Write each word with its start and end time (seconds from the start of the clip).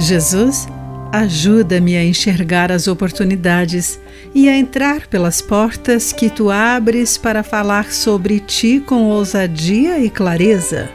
Jesus, 0.00 0.66
ajuda-me 1.12 1.94
a 1.94 2.02
enxergar 2.02 2.72
as 2.72 2.88
oportunidades 2.88 4.00
e 4.34 4.48
a 4.48 4.56
entrar 4.56 5.06
pelas 5.06 5.42
portas 5.42 6.10
que 6.10 6.30
tu 6.30 6.50
abres 6.50 7.18
para 7.18 7.42
falar 7.42 7.92
sobre 7.92 8.40
ti 8.40 8.80
com 8.80 9.04
ousadia 9.04 9.98
e 9.98 10.08
clareza. 10.08 10.88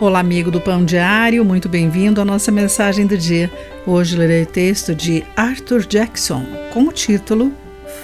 Olá, 0.00 0.20
amigo 0.20 0.50
do 0.50 0.58
Pão 0.58 0.86
Diário, 0.86 1.44
muito 1.44 1.68
bem-vindo 1.68 2.18
à 2.18 2.24
nossa 2.24 2.50
mensagem 2.50 3.06
do 3.06 3.16
dia. 3.18 3.50
Hoje 3.86 4.16
lerei 4.16 4.46
texto 4.46 4.94
de 4.94 5.22
Arthur 5.36 5.84
Jackson 5.84 6.42
com 6.72 6.84
o 6.84 6.92
título 6.92 7.52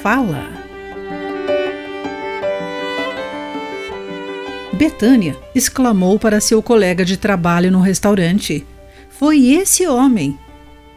Fala. 0.03 0.47
Betânia 4.75 5.35
exclamou 5.55 6.19
para 6.19 6.43
seu 6.43 6.63
colega 6.63 7.07
de 7.07 7.17
trabalho 7.17 7.73
no 7.73 7.81
restaurante. 7.81 8.67
Foi 9.19 9.47
esse 9.53 9.87
homem. 9.87 10.39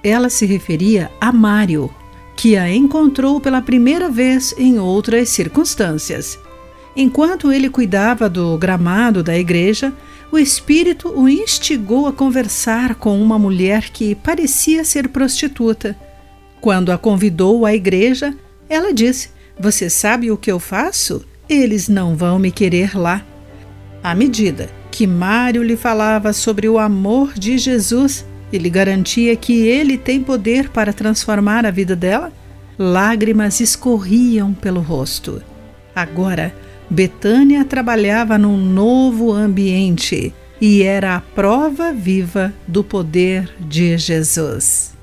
Ela 0.03 0.29
se 0.29 0.45
referia 0.45 1.09
a 1.21 1.31
Mário, 1.31 1.89
que 2.35 2.57
a 2.57 2.69
encontrou 2.69 3.39
pela 3.39 3.61
primeira 3.61 4.09
vez 4.09 4.53
em 4.57 4.77
outras 4.77 5.29
circunstâncias. 5.29 6.37
Enquanto 6.95 7.49
ele 7.49 7.69
cuidava 7.69 8.29
do 8.29 8.57
gramado 8.57 9.23
da 9.23 9.37
igreja, 9.37 9.93
o 10.31 10.37
espírito 10.37 11.13
o 11.17 11.29
instigou 11.29 12.07
a 12.07 12.13
conversar 12.13 12.95
com 12.95 13.21
uma 13.21 13.39
mulher 13.39 13.89
que 13.89 14.15
parecia 14.15 14.83
ser 14.83 15.07
prostituta. 15.07 15.95
Quando 16.59 16.91
a 16.91 16.97
convidou 16.97 17.65
à 17.65 17.73
igreja, 17.73 18.35
ela 18.69 18.93
disse: 18.93 19.29
Você 19.57 19.89
sabe 19.89 20.29
o 20.29 20.37
que 20.37 20.51
eu 20.51 20.59
faço? 20.59 21.25
Eles 21.47 21.87
não 21.87 22.17
vão 22.17 22.37
me 22.37 22.51
querer 22.51 22.97
lá. 22.97 23.23
À 24.03 24.13
medida 24.13 24.78
que 24.99 25.07
Mário 25.07 25.63
lhe 25.63 25.77
falava 25.77 26.33
sobre 26.33 26.67
o 26.67 26.77
amor 26.77 27.31
de 27.33 27.57
Jesus 27.57 28.25
e 28.51 28.57
lhe 28.57 28.69
garantia 28.69 29.33
que 29.33 29.65
ele 29.65 29.97
tem 29.97 30.21
poder 30.21 30.67
para 30.67 30.91
transformar 30.91 31.65
a 31.65 31.71
vida 31.71 31.95
dela, 31.95 32.33
lágrimas 32.77 33.61
escorriam 33.61 34.53
pelo 34.53 34.81
rosto. 34.81 35.41
Agora, 35.95 36.53
Betânia 36.89 37.63
trabalhava 37.63 38.37
num 38.37 38.57
novo 38.57 39.31
ambiente 39.31 40.33
e 40.59 40.83
era 40.83 41.15
a 41.15 41.21
prova 41.21 41.93
viva 41.93 42.53
do 42.67 42.83
poder 42.83 43.49
de 43.57 43.97
Jesus. 43.97 44.93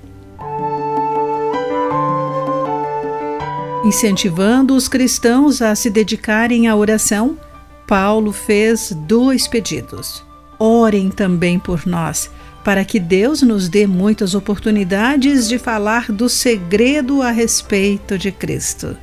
Incentivando 3.83 4.77
os 4.77 4.89
cristãos 4.89 5.63
a 5.63 5.75
se 5.75 5.89
dedicarem 5.89 6.69
à 6.69 6.77
oração, 6.77 7.39
Paulo 7.87 8.33
fez 8.33 8.93
dois 9.07 9.47
pedidos. 9.47 10.25
Orem 10.59 11.11
também 11.11 11.59
por 11.59 11.87
nós, 11.87 12.31
para 12.65 12.85
que 12.85 12.99
Deus 12.99 13.43
nos 13.43 13.69
dê 13.69 13.87
muitas 13.87 14.35
oportunidades 14.35 15.49
de 15.49 15.59
falar 15.59 16.11
do 16.11 16.29
segredo 16.29 17.23
a 17.23 17.31
respeito 17.31 18.19
de 18.19 18.33
Cristo. 18.33 18.97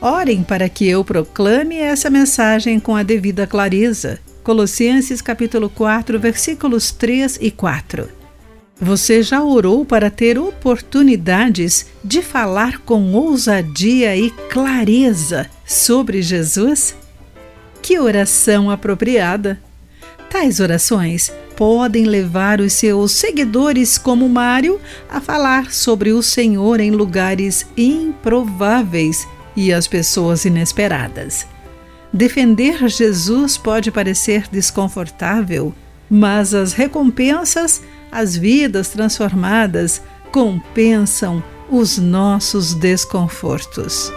Orem 0.00 0.42
para 0.42 0.68
que 0.68 0.88
eu 0.88 1.04
proclame 1.04 1.76
essa 1.76 2.08
mensagem 2.08 2.80
com 2.80 2.96
a 2.96 3.02
devida 3.02 3.46
clareza. 3.46 4.18
Colossenses 4.42 5.20
capítulo 5.20 5.68
4, 5.68 6.18
versículos 6.18 6.90
3 6.90 7.38
e 7.40 7.50
4. 7.50 8.08
Você 8.80 9.22
já 9.22 9.44
orou 9.44 9.84
para 9.84 10.10
ter 10.10 10.38
oportunidades 10.38 11.86
de 12.02 12.22
falar 12.22 12.78
com 12.78 13.12
ousadia 13.12 14.16
e 14.16 14.30
clareza 14.50 15.50
sobre 15.66 16.22
Jesus? 16.22 16.94
Que 17.82 17.98
oração 17.98 18.70
apropriada! 18.70 19.60
Tais 20.30 20.60
orações 20.60 21.32
podem 21.56 22.04
levar 22.04 22.60
os 22.60 22.72
seus 22.72 23.12
seguidores, 23.12 23.98
como 23.98 24.28
Mário, 24.28 24.80
a 25.10 25.20
falar 25.20 25.72
sobre 25.72 26.12
o 26.12 26.22
Senhor 26.22 26.78
em 26.80 26.90
lugares 26.90 27.66
improváveis 27.76 29.26
e 29.56 29.72
as 29.72 29.86
pessoas 29.86 30.44
inesperadas. 30.44 31.46
Defender 32.12 32.88
Jesus 32.88 33.56
pode 33.56 33.90
parecer 33.90 34.44
desconfortável, 34.50 35.74
mas 36.08 36.54
as 36.54 36.72
recompensas, 36.72 37.82
as 38.10 38.36
vidas 38.36 38.88
transformadas, 38.88 40.00
compensam 40.32 41.42
os 41.68 41.98
nossos 41.98 42.74
desconfortos. 42.74 44.12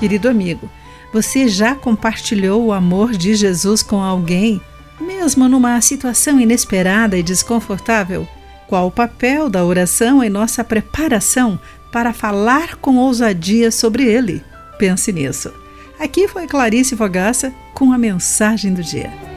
Querido 0.00 0.30
amigo, 0.30 0.70
você 1.12 1.46
já 1.46 1.74
compartilhou 1.74 2.64
o 2.64 2.72
amor 2.72 3.12
de 3.12 3.34
Jesus 3.34 3.82
com 3.82 4.02
alguém, 4.02 4.58
mesmo 4.98 5.46
numa 5.46 5.78
situação 5.82 6.40
inesperada 6.40 7.18
e 7.18 7.22
desconfortável? 7.22 8.26
Qual 8.66 8.86
o 8.86 8.90
papel 8.90 9.50
da 9.50 9.62
oração 9.62 10.24
em 10.24 10.30
nossa 10.30 10.64
preparação 10.64 11.60
para 11.92 12.14
falar 12.14 12.76
com 12.76 12.96
ousadia 12.96 13.70
sobre 13.70 14.04
ele? 14.04 14.42
Pense 14.78 15.12
nisso. 15.12 15.52
Aqui 15.98 16.26
foi 16.26 16.46
Clarice 16.46 16.96
Fogaça 16.96 17.52
com 17.74 17.92
a 17.92 17.98
mensagem 17.98 18.72
do 18.72 18.82
dia. 18.82 19.29